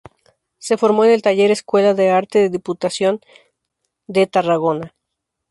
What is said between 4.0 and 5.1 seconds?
de Tarragona.